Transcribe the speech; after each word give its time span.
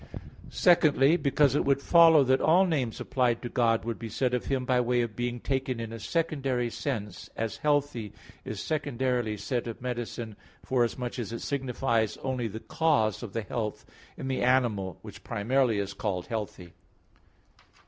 Secondly, 0.49 1.15
because 1.15 1.53
it 1.53 1.63
would 1.63 1.79
follow 1.79 2.23
that 2.23 2.41
all 2.41 2.65
names 2.65 2.99
applied 2.99 3.39
to 3.43 3.49
God 3.49 3.85
would 3.85 3.99
be 3.99 4.09
said 4.09 4.33
of 4.33 4.45
Him 4.45 4.65
by 4.65 4.81
way 4.81 5.01
of 5.01 5.15
being 5.15 5.39
taken 5.39 5.79
in 5.79 5.93
a 5.93 5.99
secondary 5.99 6.71
sense, 6.71 7.29
as 7.35 7.57
healthy 7.57 8.11
is 8.43 8.59
secondarily 8.59 9.37
said 9.37 9.67
of 9.67 9.79
medicine, 9.79 10.35
forasmuch 10.63 11.19
as 11.19 11.31
it 11.31 11.41
signifies 11.41 12.17
only 12.23 12.47
the 12.47 12.59
cause 12.61 13.21
of 13.21 13.33
the 13.33 13.43
health 13.43 13.85
in 14.17 14.27
the 14.27 14.41
animal 14.41 14.97
which 15.03 15.23
primarily 15.23 15.77
is 15.77 15.93
called 15.93 16.25
healthy. 16.25 16.73